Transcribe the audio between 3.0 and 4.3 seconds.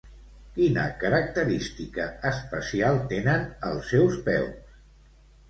tenen els seus